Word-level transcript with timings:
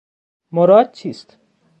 مراد 0.51 0.91
چیست 0.91 1.37